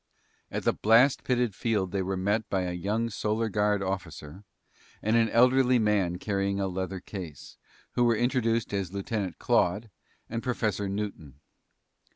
[0.49, 4.43] At the blast pitted field they were met by a young Solar Guard officer
[4.99, 7.55] and an elderly man carrying a leather case,
[7.91, 9.91] who were introduced as Lieutenant Claude
[10.27, 11.35] and Professor Newton.